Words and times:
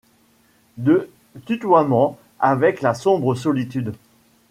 De 0.77 1.11
tutoiement 1.45 2.17
avec 2.39 2.81
la 2.81 2.95
sombre 2.95 3.35
solitude. 3.35 3.93